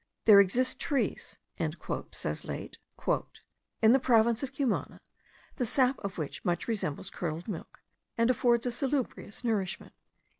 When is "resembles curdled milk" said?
6.67-7.81